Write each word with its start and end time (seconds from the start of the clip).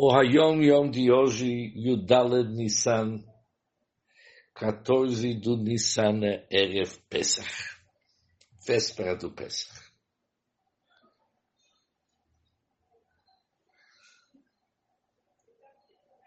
O 0.00 0.12
Hayom 0.12 0.62
Yom 0.62 0.90
de 0.92 1.10
hoje, 1.10 1.72
Yudaled 1.74 2.54
Nissan, 2.54 3.24
14 4.54 5.34
do 5.40 5.56
Nissan 5.56 6.20
Erev 6.48 6.96
Pesach, 7.10 7.50
véspera 8.64 9.16
do 9.16 9.32
Pesach. 9.32 9.74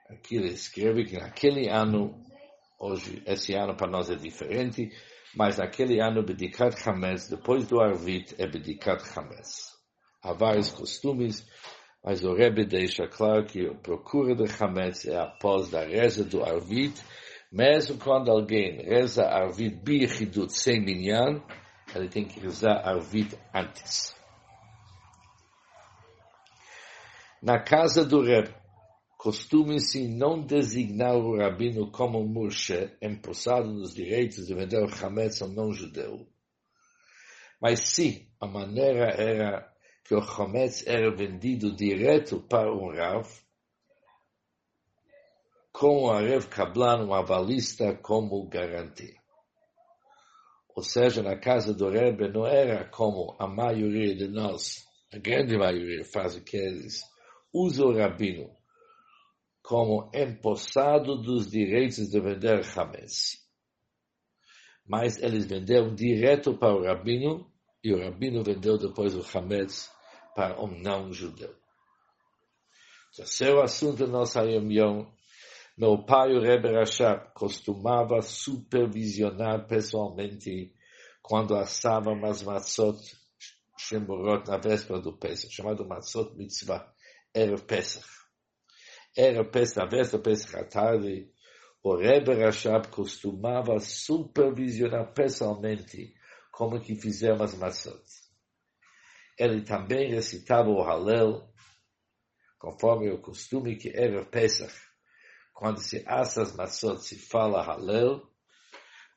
Aqui 0.09 0.35
ele 0.35 0.49
escreve 0.49 1.05
que 1.05 1.17
naquele 1.17 1.69
ano, 1.69 2.21
hoje, 2.77 3.23
esse 3.25 3.53
ano 3.53 3.73
para 3.77 3.89
nós 3.89 4.09
é 4.09 4.15
diferente, 4.15 4.91
mas 5.33 5.59
naquele 5.59 6.01
ano, 6.01 6.25
Bedikat 6.25 6.75
Hametz, 6.85 7.29
depois 7.29 7.65
do 7.69 7.79
Arvit, 7.79 8.35
é 8.37 8.45
Bedikat 8.45 9.01
Hametz. 9.17 9.71
Há 10.21 10.33
vários 10.33 10.69
costumes, 10.69 11.47
mas 12.03 12.23
o 12.23 12.33
Rebbe 12.33 12.65
deixa 12.65 13.07
claro 13.07 13.45
que 13.45 13.67
a 13.67 13.75
procura 13.75 14.35
de 14.35 14.45
Hametz 14.59 15.05
é 15.05 15.17
após 15.17 15.69
da 15.69 15.83
reza 15.83 16.23
do 16.23 16.43
Arvit, 16.43 17.01
mesmo 17.51 17.97
quando 17.97 18.31
alguém 18.31 18.81
reza 18.81 19.23
Arvit 19.23 19.75
Bichidut 19.83 20.51
sem 20.51 20.81
minyan, 20.81 21.43
ele 21.93 22.09
tem 22.09 22.25
que 22.25 22.39
rezar 22.39 22.81
Arvit 22.87 23.37
antes. 23.53 24.15
Na 27.41 27.59
casa 27.59 28.05
do 28.05 28.21
Rebbe, 28.21 28.53
costume-se 29.17 30.07
não 30.07 30.41
designar 30.41 31.15
o 31.15 31.37
rabino 31.37 31.91
como 31.91 32.23
Moshe, 32.23 32.91
empossado 33.01 33.71
nos 33.71 33.93
direitos 33.93 34.47
de 34.47 34.55
vender 34.55 34.81
o 34.83 35.05
Hametz 35.05 35.41
ao 35.41 35.49
não-judeu. 35.49 36.27
Mas 37.61 37.79
se 37.81 38.27
a 38.39 38.47
maneira 38.47 39.11
era 39.11 39.70
que 40.11 40.15
o 40.15 40.21
Chometz 40.21 40.85
era 40.85 41.09
vendido 41.09 41.73
direto 41.73 42.41
para 42.41 42.69
um 42.69 42.93
Rav, 42.93 43.25
com 45.71 46.03
o 46.03 46.11
Arev 46.11 46.49
Kablan, 46.49 47.05
um 47.05 47.13
avalista, 47.13 47.95
como 47.95 48.45
garantia. 48.49 49.15
Ou 50.75 50.83
seja, 50.83 51.23
na 51.23 51.37
casa 51.37 51.73
do 51.73 51.89
Rebbe 51.89 52.27
não 52.27 52.45
era 52.45 52.89
como 52.89 53.37
a 53.39 53.47
maioria 53.47 54.13
de 54.13 54.27
nós, 54.27 54.85
a 55.13 55.17
grande 55.17 55.57
maioria 55.57 56.03
faz 56.03 56.35
o 56.35 56.43
que 56.43 56.57
eles, 56.57 57.05
usa 57.53 57.85
o 57.85 57.97
rabino 57.97 58.53
como 59.63 60.11
empossado 60.13 61.21
dos 61.21 61.49
direitos 61.49 62.09
de 62.09 62.19
vender 62.19 62.61
Hametz. 62.75 63.37
Mas 64.85 65.23
eles 65.23 65.45
venderam 65.45 65.95
direto 65.95 66.57
para 66.57 66.75
o 66.75 66.83
rabino 66.83 67.49
e 67.81 67.93
o 67.93 67.97
rabino 67.97 68.43
vendeu 68.43 68.77
depois 68.77 69.15
o 69.15 69.25
Hametz 69.37 69.89
para 70.35 70.61
um 70.61 70.67
não-judeu. 70.67 71.53
Terceiro 73.15 73.61
assunto 73.61 74.05
da 74.05 74.07
nossa 74.07 74.41
reunião. 74.41 75.11
Meu 75.77 76.05
pai, 76.05 76.33
o 76.33 76.41
Rebbe 76.41 76.71
Rashab, 76.71 77.33
costumava 77.33 78.21
supervisionar 78.21 79.67
pessoalmente 79.67 80.73
quando 81.21 81.55
assava 81.55 82.11
umas 82.11 82.41
matzot 82.43 82.99
shemorot 83.77 84.47
na 84.47 84.57
véspera 84.57 85.01
do 85.01 85.17
Pesach, 85.17 85.53
chamado 85.53 85.87
matzot 85.87 86.35
mitzvah, 86.35 86.93
era 87.33 87.57
Pesach. 87.57 88.07
Era 89.17 89.43
Pesach, 89.43 89.77
na 89.77 89.85
véspera 89.85 90.17
do 90.17 90.23
Pesach 90.23 90.55
à 90.55 90.63
tarde, 90.63 91.31
o 91.83 91.95
Rebbe 91.95 92.33
Rashab 92.33 92.87
costumava 92.89 93.79
supervisionar 93.79 95.13
pessoalmente 95.13 96.13
como 96.51 96.79
que 96.79 96.95
fizeram 96.95 97.43
as 97.43 97.55
maçãs. 97.55 98.20
Ele 99.37 99.61
também 99.61 100.09
recitava 100.09 100.69
o 100.69 100.81
Halel, 100.81 101.49
conforme 102.59 103.09
o 103.09 103.21
costume 103.21 103.75
que 103.75 103.89
era 103.89 104.25
Pesach, 104.25 104.73
quando 105.53 105.79
se 105.79 106.03
assa 106.07 106.41
as 106.41 106.55
maçãs 106.55 107.07
se 107.07 107.17
fala 107.17 107.63
Halel, 107.63 108.21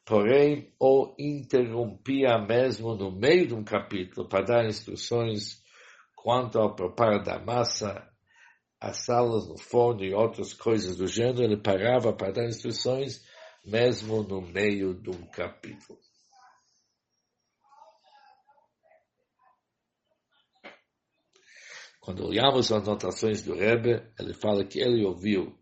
porém 0.05 0.75
o 0.79 1.15
interrompia 1.19 2.39
mesmo 2.39 2.95
no 2.95 3.11
meio 3.11 3.47
de 3.47 3.55
um 3.55 3.65
capítulo 3.65 4.29
para 4.29 4.45
dar 4.45 4.67
instruções 4.67 5.63
quanto 6.15 6.59
ao 6.59 6.75
preparo 6.75 7.23
da 7.23 7.39
massa, 7.39 8.11
as 8.81 9.05
salas 9.05 9.49
no 9.49 9.59
forno 9.59 10.05
e 10.05 10.15
outras 10.15 10.53
coisas 10.53 10.97
do 10.97 11.07
gênero, 11.07 11.43
ele 11.43 11.57
parava 11.57 12.13
para 12.13 12.33
dar 12.33 12.47
instruções 12.47 13.23
mesmo 13.65 14.23
no 14.23 14.41
meio 14.43 14.95
de 14.95 15.11
um 15.11 15.27
capítulo. 15.31 15.99
Quando 22.05 22.27
olhamos 22.27 22.71
as 22.71 22.87
anotações 22.87 23.43
do 23.43 23.55
Rebbe, 23.55 24.03
ele 24.21 24.35
fala 24.35 24.63
que 24.63 24.79
ele 24.79 25.07
ouviu 25.07 25.59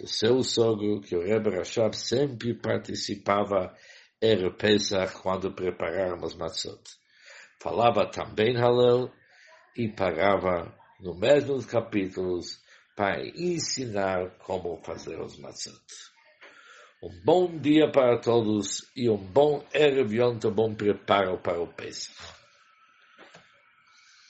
do 0.00 0.08
seu 0.08 0.42
sogro 0.42 1.02
que 1.02 1.14
o 1.14 1.20
Rebbe 1.20 1.50
Rashab 1.50 1.94
sempre 1.94 2.54
participava 2.54 3.76
era 4.18 4.50
Pesach 4.50 5.20
quando 5.20 5.52
preparávamos 5.52 6.34
matzot. 6.34 6.82
Falava 7.60 8.10
também 8.10 8.56
Halel 8.56 9.12
e 9.76 9.86
parava 9.88 10.74
no 10.98 11.14
mesmo 11.14 11.62
capítulos 11.66 12.58
para 12.96 13.22
ensinar 13.26 14.38
como 14.38 14.82
fazer 14.82 15.20
os 15.20 15.38
matzot. 15.38 15.76
Um 17.02 17.20
bom 17.22 17.58
dia 17.58 17.92
para 17.92 18.18
todos 18.18 18.90
e 18.96 19.10
um 19.10 19.18
bom 19.18 19.62
Erev 19.74 20.10
Yom, 20.14 20.38
bom 20.54 20.74
preparo 20.74 21.38
para 21.42 21.60
o 21.60 21.66
Pesach. 21.66 22.41